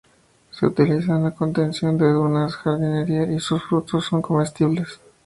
[0.49, 4.99] Se utiliza en la contención de dunas, jardinería, y sus frutos son comestibles.